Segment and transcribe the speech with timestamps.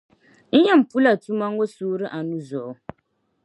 [0.57, 2.71] N yɛn pula tuma ŋɔ suuri anu zuɣu